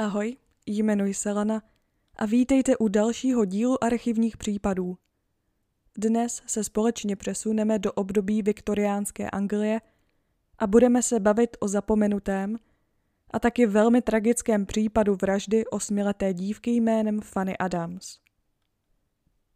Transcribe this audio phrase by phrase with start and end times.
[0.00, 1.62] Ahoj, jmenuji se Lana
[2.16, 4.98] a vítejte u dalšího dílu archivních případů.
[5.98, 9.80] Dnes se společně přesuneme do období viktoriánské Anglie
[10.58, 12.56] a budeme se bavit o zapomenutém
[13.30, 18.18] a taky velmi tragickém případu vraždy osmileté dívky jménem Fanny Adams.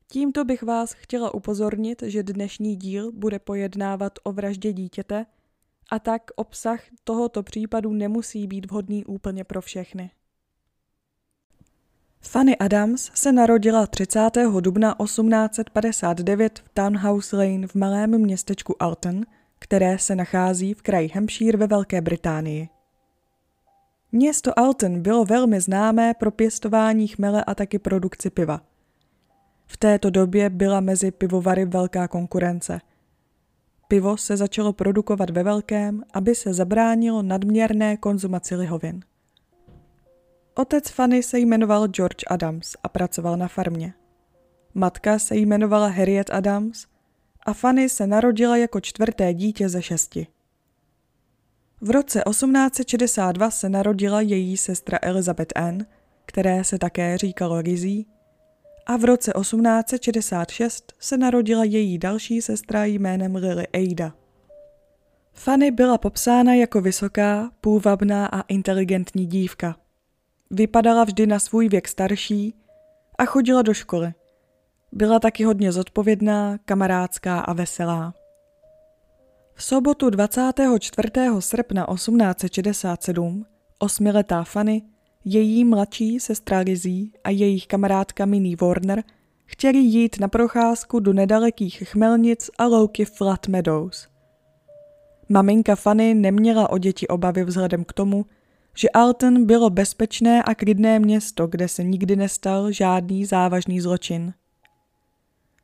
[0.09, 5.27] Tímto bych vás chtěla upozornit, že dnešní díl bude pojednávat o vraždě dítěte
[5.91, 10.11] a tak obsah tohoto případu nemusí být vhodný úplně pro všechny.
[12.25, 14.21] Fanny Adams se narodila 30.
[14.61, 19.21] dubna 1859 v Townhouse Lane v malém městečku Alton,
[19.59, 22.69] které se nachází v kraji Hampshire ve Velké Británii.
[24.13, 28.61] Město Alton bylo velmi známé pro pěstování chmele a taky produkci piva.
[29.67, 32.81] V této době byla mezi pivovary velká konkurence.
[33.89, 39.01] Pivo se začalo produkovat ve velkém, aby se zabránilo nadměrné konzumaci lihovin.
[40.55, 43.95] Otec Fanny se jmenoval George Adams a pracoval na farmě.
[44.75, 46.87] Matka se jmenovala Harriet Adams
[47.47, 50.27] a Fanny se narodila jako čtvrté dítě ze šesti.
[51.81, 55.87] V roce 1862 se narodila její sestra Elizabeth Ann,
[56.27, 58.05] které se také říkalo Rizzy,
[58.87, 64.15] a v roce 1866 se narodila její další sestra jménem Lily Ada.
[65.33, 69.82] Fanny byla popsána jako vysoká, půvabná a inteligentní dívka.
[70.55, 72.55] Vypadala vždy na svůj věk starší
[73.19, 74.15] a chodila do školy.
[74.93, 78.15] Byla taky hodně zodpovědná, kamarádská a veselá.
[79.55, 81.09] V sobotu 24.
[81.39, 83.47] srpna 1867
[83.79, 84.83] osmiletá Fanny,
[85.25, 89.03] její mladší sestra Lizzie a jejich kamarádka Minnie Warner
[89.45, 94.09] chtěli jít na procházku do nedalekých chmelnic a louky Flat Meadows.
[95.29, 98.27] Maminka Fanny neměla o děti obavy vzhledem k tomu,
[98.75, 104.35] že Alton bylo bezpečné a klidné město, kde se nikdy nestal žádný závažný zločin.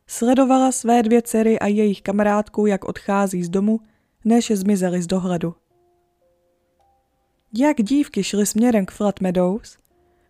[0.07, 3.81] Sledovala své dvě dcery a jejich kamarádku, jak odchází z domu,
[4.25, 5.55] než zmizeli z dohledu.
[7.55, 9.79] Jak dívky šly směrem k Flat Meadows,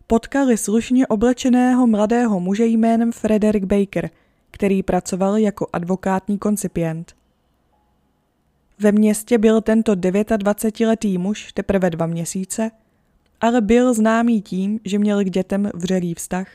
[0.07, 4.09] potkali slušně oblečeného mladého muže jménem Frederick Baker,
[4.51, 7.18] který pracoval jako advokátní koncipient.
[8.81, 12.71] Ve městě byl tento 29-letý muž teprve dva měsíce,
[13.41, 16.47] ale byl známý tím, že měl k dětem vřelý vztah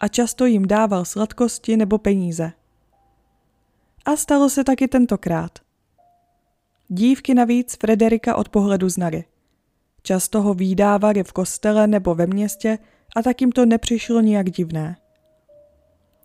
[0.00, 2.52] a často jim dával sladkosti nebo peníze.
[4.04, 5.58] A stalo se taky tentokrát.
[6.88, 9.24] Dívky navíc Frederika od pohledu znali.
[10.02, 12.78] Často ho výdávali v kostele nebo ve městě
[13.16, 14.96] a tak jim to nepřišlo nijak divné.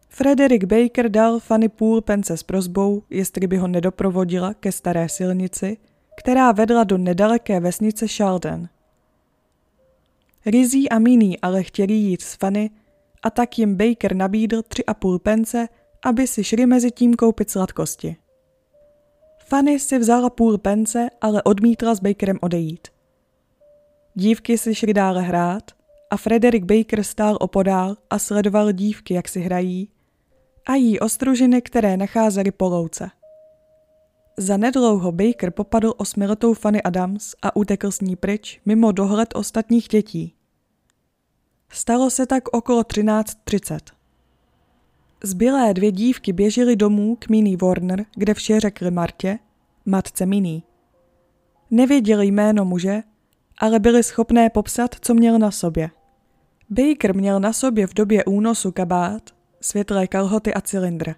[0.09, 5.78] Frederick Baker dal Fanny půl pence s prozbou, jestli by ho nedoprovodila ke staré silnici,
[6.18, 8.69] která vedla do nedaleké vesnice Sheldon.
[10.46, 12.69] Rizí a Minnie ale chtěli jít s Fanny
[13.24, 15.68] a tak jim Baker nabídl tři a půl pence,
[16.06, 18.16] aby si šli mezi tím koupit sladkosti.
[19.46, 22.88] Fanny si vzala půl pence, ale odmítla s Bakerem odejít.
[24.14, 25.72] Dívky si šly dále hrát
[26.09, 29.90] a Frederick Baker stál opodál a sledoval dívky, jak si hrají,
[30.69, 33.09] a jí ostružiny, které nacházely po louce.
[34.57, 40.34] nedlouho Baker popadl osmiletou Fanny Adams a utekl s ní pryč mimo dohled ostatních dětí.
[41.72, 43.80] Stalo se tak okolo 13.30.
[45.24, 49.40] Zbylé dvě dívky běžely domů k Minnie Warner, kde vše řekli Martě,
[49.86, 50.62] matce Minnie.
[51.72, 53.03] Nevěděli jméno muže,
[53.57, 55.90] ale byli schopné popsat, co měl na sobě.
[56.69, 61.16] Baker měl na sobě v době únosu kabát, světlé kalhoty a cylindr.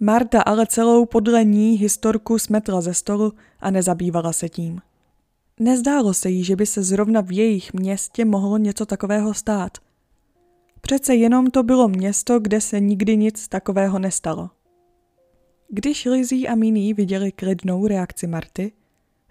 [0.00, 4.80] Marta ale celou podle ní historku smetla ze stolu a nezabývala se tím.
[5.60, 9.78] Nezdálo se jí, že by se zrovna v jejich městě mohlo něco takového stát.
[10.80, 14.50] Přece jenom to bylo město, kde se nikdy nic takového nestalo.
[15.68, 18.72] Když Lizzie a Minnie viděli klidnou reakci Marty,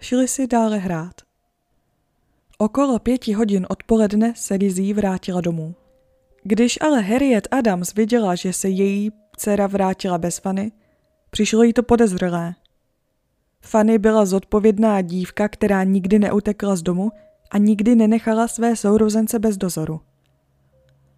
[0.00, 1.14] šli si dále hrát.
[2.58, 5.74] Okolo pěti hodin odpoledne se Lizzie vrátila domů.
[6.50, 10.72] Když ale Harriet Adams viděla, že se její dcera vrátila bez Fanny,
[11.30, 12.54] přišlo jí to podezřelé.
[13.60, 17.12] Fanny byla zodpovědná dívka, která nikdy neutekla z domu
[17.50, 20.00] a nikdy nenechala své sourozence bez dozoru.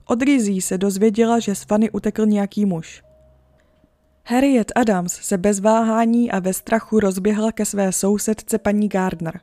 [0.06, 3.02] Od Rizí se dozvěděla, že z Fanny utekl nějaký muž.
[4.26, 9.40] Harriet Adams se bez váhání a ve strachu rozběhla ke své sousedce paní Gardner.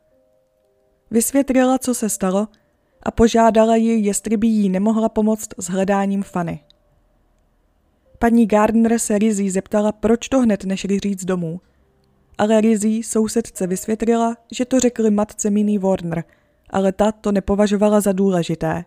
[1.12, 2.48] Vysvětlila, co se stalo
[3.07, 6.59] a požádala ji, jestli by jí nemohla pomoct s hledáním Fanny.
[8.19, 11.62] Paní Gardner se Rizí zeptala, proč to hned nešli říct domů.
[12.38, 16.24] Ale Rizí sousedce vysvětlila, že to řekli matce Minnie Warner
[16.69, 18.86] ale ta to nepovažovala za důležité.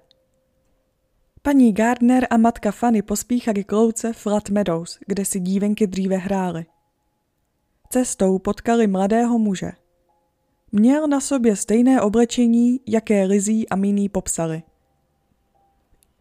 [1.43, 6.67] Paní Gardner a matka Fanny pospíchali k louce Flat Meadows, kde si dívenky dříve hrály.
[7.91, 9.73] Cestou potkali mladého muže.
[10.73, 14.63] Měl na sobě stejné oblečení, jaké Lizzie a Minnie popsali.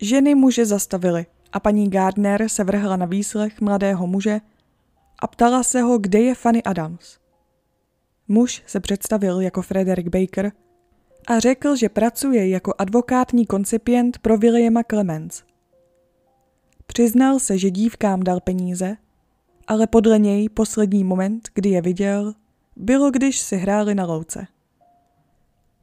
[0.02, 4.42] Ženy muže zastavily a paní Gardner se vrhla na výslech mladého muže
[5.20, 7.18] a ptala se ho, kde je Fanny Adams.
[8.28, 10.52] Muž se představil jako Frederick Baker
[11.28, 15.44] a řekl, že pracuje jako advokátní koncipient pro Williama Clemens.
[16.88, 18.98] Přiznal se, že dívkám dal peníze,
[19.68, 22.34] ale podle něj poslední moment, kdy je viděl,
[22.80, 24.48] bylo, když si hráli na louce.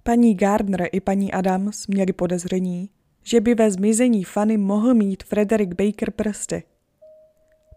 [0.02, 2.90] Paní Gardner i paní Adams měli podezření,
[3.22, 6.62] že by ve zmizení Fanny mohl mít Frederick Baker prsty.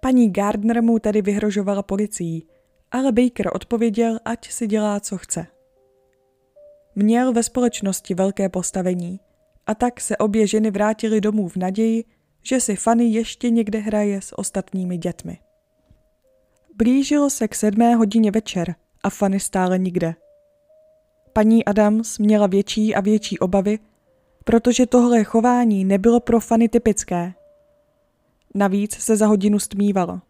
[0.02, 2.48] Paní Gardner mu tedy vyhrožovala policií,
[2.92, 5.48] ale Baker odpověděl, ať si dělá, co chce.
[6.96, 9.20] Měl ve společnosti velké postavení
[9.68, 12.04] a tak se obě ženy vrátily domů v naději,
[12.42, 15.38] že si Fanny ještě někde hraje s ostatními dětmi.
[16.76, 20.16] Blížilo se k sedmé hodině večer a Fanny stále nikde.
[21.34, 23.80] Paní Adams měla větší a větší obavy,
[24.44, 27.34] protože tohle chování nebylo pro Fanny typické.
[28.56, 30.22] Navíc se za hodinu stmívalo.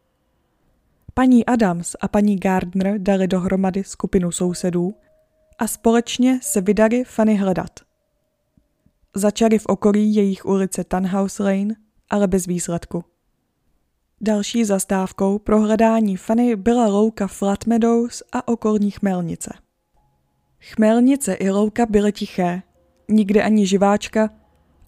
[1.14, 4.96] Paní Adams a paní Gardner dali dohromady skupinu sousedů
[5.60, 7.80] a společně se vydali Fanny hledat.
[9.16, 11.76] Začali v okolí jejich ulice Tunhouse Lane,
[12.10, 13.04] ale bez výsledku.
[14.22, 19.54] Další zastávkou pro hledání Fanny byla louka Flat Meadows a okolní chmelnice.
[20.60, 22.62] Chmelnice i louka byly tiché,
[23.10, 24.30] nikde ani živáčka,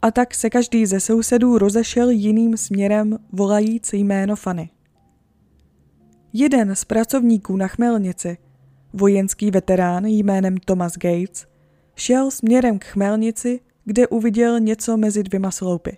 [0.01, 4.69] a tak se každý ze sousedů rozešel jiným směrem volajíc jméno Fanny.
[6.33, 8.37] Jeden z pracovníků na chmelnici,
[8.93, 11.47] vojenský veterán jménem Thomas Gates,
[11.95, 15.97] šel směrem k chmelnici, kde uviděl něco mezi dvěma sloupy.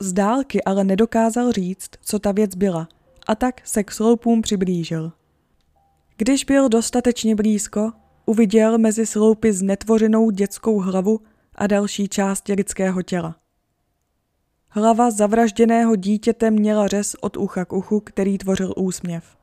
[0.00, 2.88] Z dálky ale nedokázal říct, co ta věc byla,
[3.26, 5.12] a tak se k sloupům přiblížil.
[6.16, 7.92] Když byl dostatečně blízko,
[8.26, 11.20] uviděl mezi sloupy znetvořenou dětskou hlavu
[11.54, 13.36] a další části lidského těla.
[14.68, 19.36] Hlava zavražděného dítěte měla řez od ucha k uchu, který tvořil úsměv.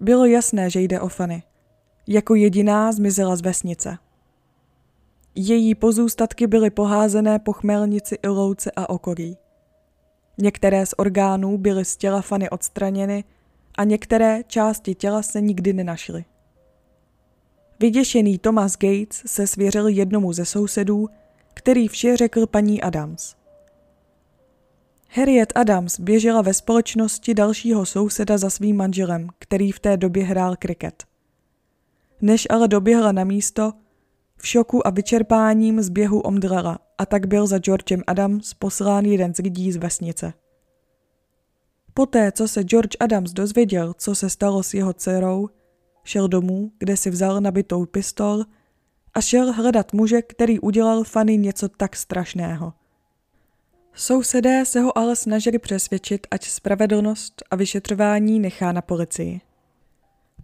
[0.00, 1.42] Bylo jasné, že jde o Fanny.
[2.06, 3.98] Jako jediná zmizela z vesnice.
[5.34, 9.36] Její pozůstatky byly poházené po chmelnici i louce a okolí.
[10.38, 13.24] Některé z orgánů byly z těla Fanny odstraněny
[13.78, 16.24] a některé části těla se nikdy nenašly.
[17.80, 21.08] Vyděšený Thomas Gates se svěřil jednomu ze sousedů,
[21.54, 23.34] který vše řekl paní Adams.
[25.08, 30.56] Harriet Adams běžela ve společnosti dalšího souseda za svým manželem, který v té době hrál
[30.56, 31.04] kriket.
[32.20, 33.72] Než ale doběhla na místo,
[34.42, 39.34] v šoku a vyčerpáním z běhu omdlela a tak byl za Georgem Adams poslán jeden
[39.34, 40.32] z lidí z vesnice.
[41.94, 45.48] Poté, co se George Adams dozvěděl, co se stalo s jeho dcerou,
[46.04, 48.44] šel domů, kde si vzal nabitou pistol
[49.14, 52.72] a šel hledat muže, který udělal Fanny něco tak strašného.
[53.94, 59.40] Sousedé se ho ale snažili přesvědčit, ať spravedlnost a vyšetřování nechá na policii.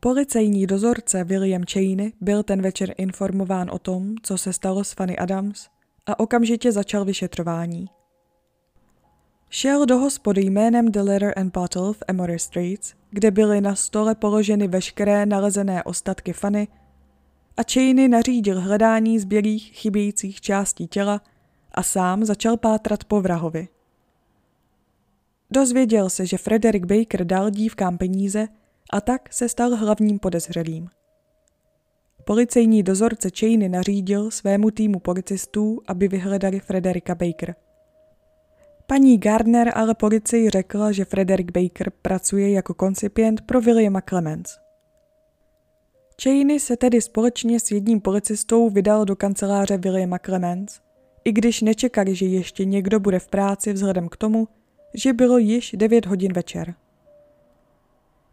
[0.00, 5.19] Policejní dozorce William Cheney byl ten večer informován o tom, co se stalo s Fanny
[5.19, 5.69] Adams
[6.07, 7.87] a okamžitě začal vyšetřování.
[9.50, 14.14] Šel do hospody jménem The Letter and Bottle v Emory Streets, kde byly na stole
[14.14, 16.69] položeny veškeré nalezené ostatky Fanny
[17.57, 21.21] a Cheney nařídil hledání zbělých chybějících částí těla
[21.73, 23.69] a sám začal pátrat po vrahovi.
[25.50, 28.49] Dozvěděl se, že Frederick Baker dal dívkám peníze
[28.90, 30.88] a tak se stal hlavním podezřelým.
[32.25, 37.54] Policejní dozorce Cheney nařídil svému týmu policistů, aby vyhledali Frederika Baker.
[38.87, 44.59] Paní Gardner ale policii řekla, že Frederick Baker pracuje jako koncipient pro Williama Clemens.
[46.23, 50.80] Cheney se tedy společně s jedním policistou vydal do kanceláře Williama Clemens,
[51.25, 54.49] i když nečekali, že ještě někdo bude v práci vzhledem k tomu,
[54.95, 56.75] že bylo již 9 hodin večer.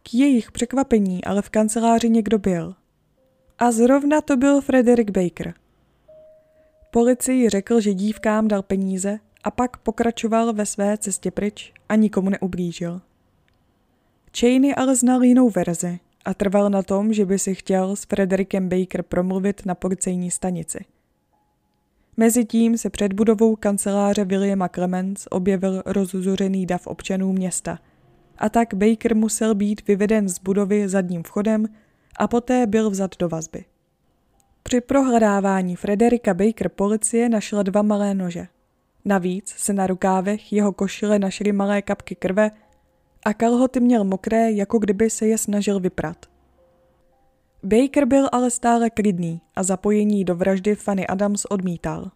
[0.08, 2.74] K jejich překvapení ale v kanceláři někdo byl.
[3.58, 5.54] A zrovna to byl Frederick Baker.
[6.90, 12.30] Policii řekl, že dívkám dal peníze a pak pokračoval ve své cestě pryč a nikomu
[12.30, 13.00] neublížil.
[14.38, 18.68] Cheney ale znal jinou verzi a trval na tom, že by si chtěl s Frederickem
[18.68, 20.84] Baker promluvit na policejní stanici.
[22.16, 27.78] Mezitím se před budovou kanceláře Williama Clemens objevil rozzuřený dav občanů města–
[28.38, 31.66] a tak Baker musel být vyveden z budovy zadním vchodem
[32.18, 33.64] a poté byl vzat do vazby.
[34.62, 38.46] Při prohledávání Frederika Baker policie našla dva malé nože.
[39.04, 42.50] Navíc se na rukávech jeho košile našly malé kapky krve
[43.24, 46.26] a kalhoty měl mokré, jako kdyby se je snažil vyprat.
[47.62, 52.10] Baker byl ale stále klidný a zapojení do vraždy Fanny Adams odmítal.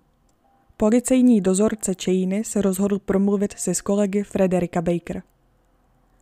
[0.76, 5.22] Policejní dozorce Cheney se rozhodl promluvit si s kolegy Frederika Baker.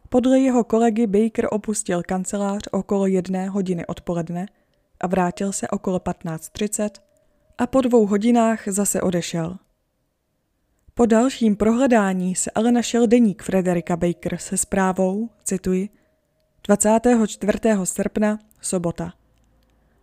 [0.09, 4.47] Podle jeho kolegy Baker opustil kancelář okolo jedné hodiny odpoledne
[5.01, 6.91] a vrátil se okolo 15.30
[7.59, 9.57] a po dvou hodinách zase odešel.
[10.95, 15.89] Po dalším prohledání se ale našel deník Frederika Baker se zprávou, cituji,
[16.67, 17.59] 24.
[17.85, 19.13] srpna, sobota.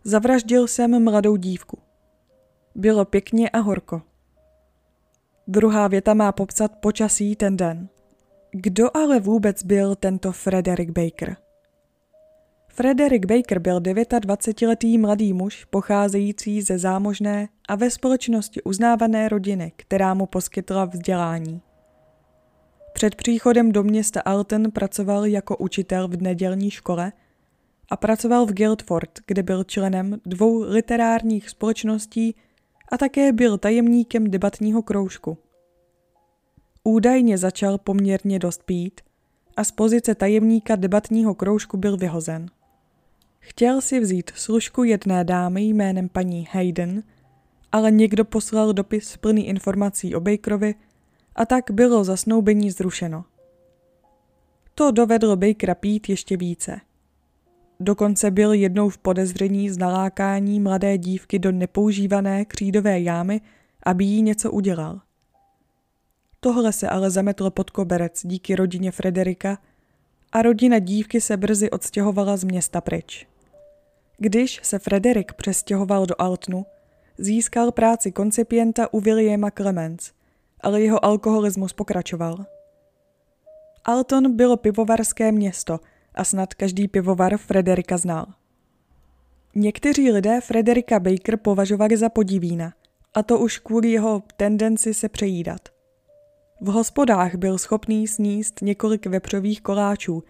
[0.04, 1.78] Zavraždil jsem mladou dívku.
[2.74, 4.02] Bylo pěkně a horko.
[5.46, 7.88] Druhá věta má popsat počasí ten den.
[8.50, 11.36] Kdo ale vůbec byl tento Frederick Baker?
[12.68, 20.14] Frederick Baker byl 29-letý mladý muž pocházející ze zámožné a ve společnosti uznávané rodiny, která
[20.14, 21.62] mu poskytla vzdělání.
[22.92, 27.12] Před příchodem do města Alton pracoval jako učitel v nedělní škole
[27.90, 32.34] a pracoval v Guildford, kde byl členem dvou literárních společností
[32.92, 35.38] a také byl tajemníkem debatního kroužku.
[36.86, 39.00] Údajně začal poměrně dost pít
[39.56, 42.46] a z pozice tajemníka debatního kroužku byl vyhozen.
[43.38, 47.02] Chtěl si vzít služku jedné dámy jménem paní Hayden,
[47.72, 50.74] ale někdo poslal dopis plný informací o Bakerovi
[51.36, 53.24] a tak bylo zasnoubení zrušeno.
[54.74, 56.80] To dovedlo Bakera pít ještě více.
[57.80, 63.40] Dokonce byl jednou v podezření z nalákání mladé dívky do nepoužívané křídové jámy,
[63.82, 65.05] aby jí něco udělal.
[66.46, 69.58] Tohle se ale zametlo pod koberec díky rodině Frederika
[70.32, 73.26] a rodina dívky se brzy odstěhovala z města pryč.
[74.18, 76.66] Když se Frederik přestěhoval do Altnu,
[77.18, 80.12] získal práci koncipienta u Williama Clemens,
[80.60, 82.46] ale jeho alkoholismus pokračoval.
[83.84, 85.80] Alton bylo pivovarské město
[86.14, 88.26] a snad každý pivovar Frederika znal.
[89.54, 92.72] Někteří lidé Frederika Baker považovali za podivína,
[93.14, 95.75] a to už kvůli jeho tendenci se přejídat.
[96.60, 100.24] V hospodách byl schopný sníst několik vepřových koláčů,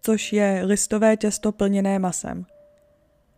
[0.00, 2.46] což je listové těsto plněné masem.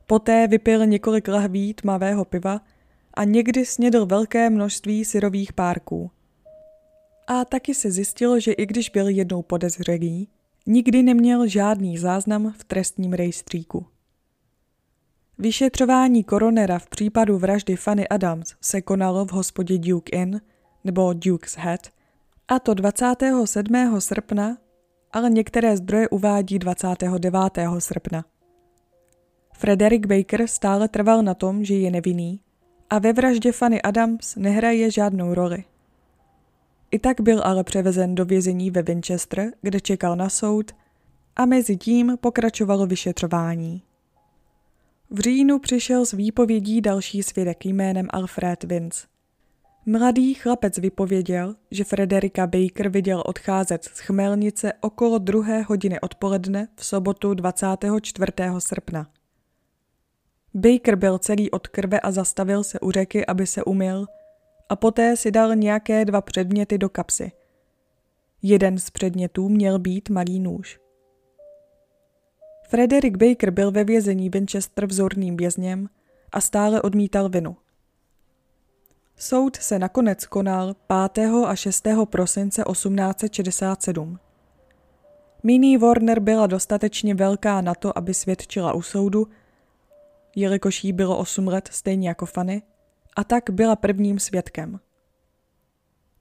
[0.06, 2.60] Poté vypil několik lahví tmavého piva
[3.14, 6.10] a někdy snědl velké množství syrových párků.
[7.26, 10.28] A taky se zjistilo, že i když byl jednou podezřelý,
[10.66, 13.86] nikdy neměl žádný záznam v trestním rejstříku.
[15.38, 20.40] Vyšetřování koronera v případu vraždy Fanny Adams se konalo v hospodě Duke Inn
[20.84, 21.93] nebo Duke's Head
[22.48, 24.00] a to 27.
[24.00, 24.58] srpna,
[25.12, 27.38] ale některé zdroje uvádí 29.
[27.78, 28.24] srpna.
[29.52, 32.40] Frederick Baker stále trval na tom, že je nevinný
[32.90, 35.64] a ve vraždě Fanny Adams nehraje žádnou roli.
[36.90, 40.72] I tak byl ale převezen do vězení ve Winchester, kde čekal na soud
[41.36, 43.82] a mezi tím pokračovalo vyšetřování.
[45.10, 49.13] V říjnu přišel s výpovědí další svědek jménem Alfred Vince.
[49.86, 56.84] Mladý chlapec vypověděl, že Frederika Baker viděl odcházet z chmelnice okolo druhé hodiny odpoledne v
[56.84, 58.32] sobotu 24.
[58.58, 59.10] srpna.
[60.54, 64.06] Baker byl celý od krve a zastavil se u řeky, aby se umyl
[64.68, 67.32] a poté si dal nějaké dva předměty do kapsy.
[68.42, 70.80] Jeden z předmětů měl být malý nůž.
[72.68, 75.88] Frederick Baker byl ve vězení Winchester vzorným vězněm
[76.32, 77.56] a stále odmítal vinu.
[79.16, 80.75] Soud se nakonec konal
[81.12, 81.28] 5.
[81.47, 81.87] a 6.
[82.04, 84.18] prosince 1867.
[85.42, 89.28] Minnie Warner byla dostatečně velká na to, aby svědčila u soudu,
[90.37, 92.62] jelikož jí bylo 8 let stejně jako Fanny,
[93.16, 94.80] a tak byla prvním svědkem.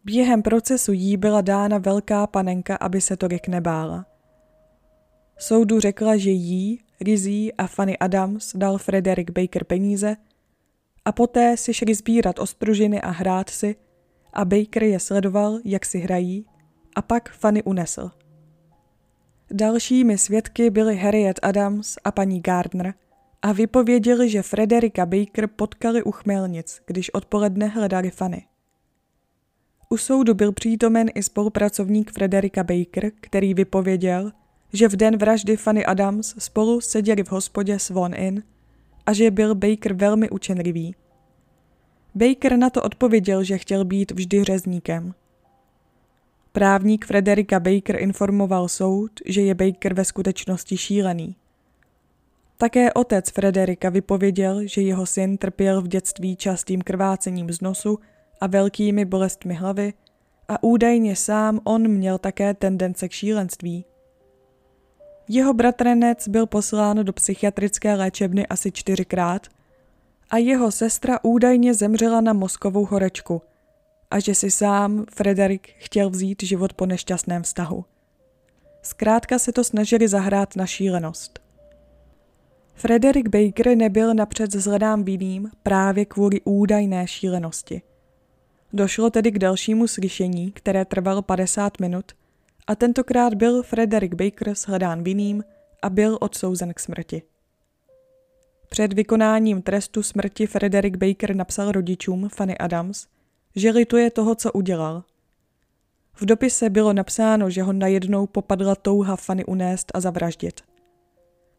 [0.05, 4.05] Během procesu jí byla dána velká panenka, aby se tolik nebála.
[5.37, 10.15] Soudu řekla, že jí, Rizzy a Fanny Adams dal Frederick Baker peníze
[11.05, 13.75] a poté si šli sbírat ostružiny a hrát si
[14.33, 16.45] a Baker je sledoval, jak si hrají
[16.95, 18.11] a pak Fanny unesl.
[19.51, 22.93] Dalšími svědky byly Harriet Adams a paní Gardner
[23.41, 28.45] a vypověděli, že Frederika Baker potkali u chmelnic, když odpoledne hledali Fanny.
[29.89, 34.31] U soudu byl přítomen i spolupracovník Frederika Baker, který vypověděl,
[34.73, 38.43] že v den vraždy Fanny Adams spolu seděli v hospodě Swan Inn
[39.05, 40.95] a že byl Baker velmi učenlivý.
[42.15, 45.13] Baker na to odpověděl, že chtěl být vždy řezníkem.
[46.51, 51.35] Právník Frederika Baker informoval soud, že je Baker ve skutečnosti šílený.
[52.57, 57.99] Také otec Frederika vypověděl, že jeho syn trpěl v dětství častým krvácením z nosu
[58.41, 59.93] a velkými bolestmi hlavy
[60.47, 63.85] a údajně sám on měl také tendence k šílenství.
[65.27, 69.47] Jeho bratranec byl poslán do psychiatrické léčebny asi čtyřikrát
[70.29, 73.41] a jeho sestra údajně zemřela na mozkovou horečku
[74.11, 77.85] a že si sám Frederik chtěl vzít život po nešťastném vztahu.
[78.81, 81.39] Zkrátka se to snažili zahrát na šílenost.
[82.73, 87.81] Frederick Baker nebyl napřed zhledán vinným právě kvůli údajné šílenosti.
[88.73, 92.11] Došlo tedy k dalšímu slyšení, které trvalo 50 minut
[92.67, 95.43] a tentokrát byl Frederick Baker shledán vinným
[95.81, 97.21] a byl odsouzen k smrti.
[98.69, 103.07] Před vykonáním trestu smrti Frederick Baker napsal rodičům Fanny Adams,
[103.55, 105.03] že lituje toho, co udělal.
[106.13, 110.61] V dopise bylo napsáno, že ho najednou popadla touha Fanny unést a zavraždit.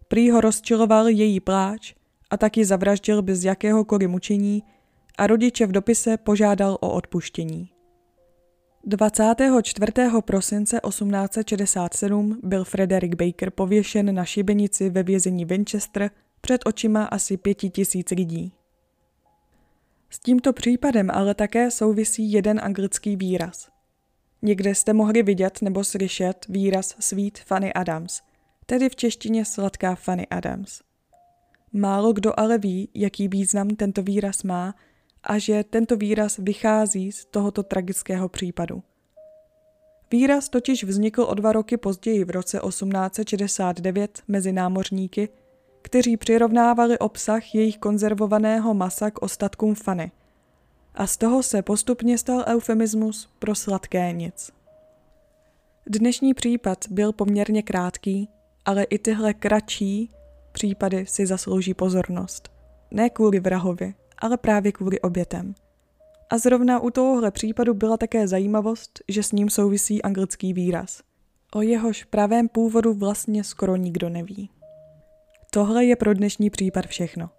[0.08, 1.94] Prý ho rozčiloval její pláč
[2.30, 4.62] a taky zavraždil bez jakéhokoliv mučení
[5.18, 7.74] a rodiče v dopise požádal o odpuštění.
[8.87, 9.93] 24.
[10.25, 16.11] prosince 1867 byl Frederick Baker pověšen na šibenici ve vězení Winchester
[16.41, 18.53] před očima asi pěti tisíc lidí.
[20.11, 23.69] S tímto případem ale také souvisí jeden anglický výraz.
[24.43, 28.23] Někde jste mohli vidět nebo slyšet výraz Sweet Fanny Adams,
[28.67, 30.83] tedy v češtině sladká Fanny Adams.
[31.73, 34.75] Málo kdo ale ví, jaký význam tento výraz má
[35.25, 38.83] a že tento výraz vychází z tohoto tragického případu.
[40.11, 45.28] Výraz totiž vznikl o dva roky později v roce 1869 mezi námořníky,
[45.83, 50.12] kteří přirovnávali obsah jejich konzervovaného masa k ostatkům fany.
[50.95, 54.50] A z toho se postupně stal eufemismus pro sladké nic.
[55.87, 58.28] Dnešní případ byl poměrně krátký,
[58.64, 60.10] ale i tyhle kratší
[60.52, 62.49] případy si zaslouží pozornost.
[62.91, 65.54] Ne kvůli vrahovi, ale právě kvůli obětem.
[66.30, 71.02] A zrovna u tohohle případu byla také zajímavost, že s ním souvisí anglický výraz.
[71.54, 74.50] O jehož pravém původu vlastně skoro nikdo neví.
[75.50, 77.30] Tohle je pro dnešní případ všechno.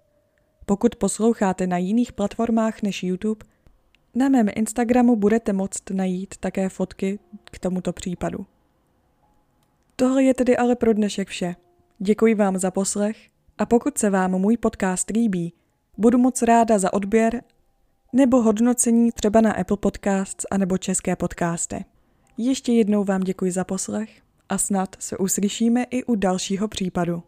[0.66, 3.46] Pokud posloucháte na jiných platformách než YouTube,
[4.16, 8.46] na mém Instagramu budete moct najít také fotky k tomuto případu.
[9.96, 11.56] Tohle je tedy ale pro dnešek vše.
[12.00, 13.18] Děkuji vám za poslech
[13.58, 15.54] a pokud se vám můj podcast líbí,
[15.98, 17.44] budu moc ráda za odběr
[18.14, 21.86] nebo hodnocení třeba na Apple Podcasts anebo České podcasty.
[22.38, 27.24] Ještě jednou vám děkuji za poslech a snad se uslyšíme i u dalšího případu.